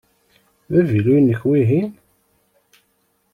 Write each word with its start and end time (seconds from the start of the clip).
D 0.71 0.73
avilu-inek 0.79 1.41
wihin? 1.49 1.91